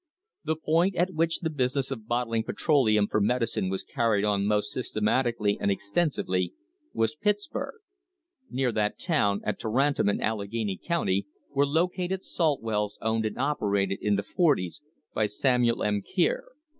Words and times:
The 0.43 0.55
point 0.55 0.95
at 0.95 1.13
which 1.13 1.41
the 1.41 1.51
business 1.51 1.91
of 1.91 2.07
bottling 2.07 2.43
petro 2.43 2.81
leum 2.85 3.07
for 3.07 3.21
medicine 3.21 3.69
was 3.69 3.83
carried 3.83 4.25
on 4.25 4.47
most 4.47 4.71
systematically 4.71 5.59
and 5.61 5.69
extensively 5.69 6.55
was 6.91 7.13
Pittsburg. 7.13 7.75
Near 8.49 8.71
that 8.71 8.97
town, 8.97 9.41
at 9.43 9.59
Tarentum 9.59 10.09
in 10.09 10.19
Alleghany 10.19 10.79
County, 10.83 11.27
were 11.53 11.67
located 11.67 12.23
salt 12.25 12.63
wells 12.63 12.97
owned 13.03 13.27
and 13.27 13.35
oper 13.35 13.79
ated 13.79 13.99
in 14.01 14.15
the 14.15 14.23
forties 14.23 14.81
by 15.13 15.27
Samuel 15.27 15.83
M. 15.83 16.01
Kier. 16.01 16.45